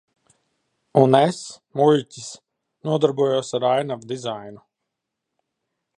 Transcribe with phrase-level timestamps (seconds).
[1.01, 1.41] Un es,
[1.81, 2.31] muļķis,
[2.89, 4.65] nodarbojos ar ainavu dizainu.